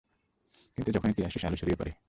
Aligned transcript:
কিন্তু 0.77 0.91
যখনি 0.91 1.11
তুই 1.13 1.25
আসিস, 1.25 1.43
আলো 1.45 1.57
ছড়িয়ে 1.57 1.79
পরে। 1.79 1.91